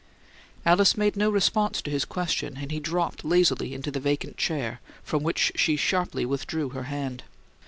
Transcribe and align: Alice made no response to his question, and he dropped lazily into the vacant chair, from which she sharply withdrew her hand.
Alice 0.65 0.97
made 0.97 1.15
no 1.15 1.29
response 1.29 1.79
to 1.79 1.91
his 1.91 2.05
question, 2.05 2.57
and 2.57 2.71
he 2.71 2.79
dropped 2.79 3.23
lazily 3.23 3.75
into 3.75 3.91
the 3.91 3.99
vacant 3.99 4.35
chair, 4.35 4.81
from 5.03 5.21
which 5.21 5.51
she 5.55 5.75
sharply 5.75 6.25
withdrew 6.25 6.69
her 6.69 6.85
hand. 6.85 7.21